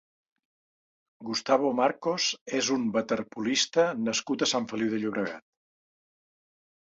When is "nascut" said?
4.07-4.47